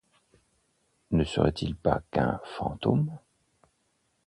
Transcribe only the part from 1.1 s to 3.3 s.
Ne serait-il pas qu'un fantôme?